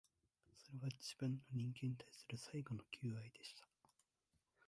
[0.57, 3.67] それは、自分の、人間に対する最後の求愛でした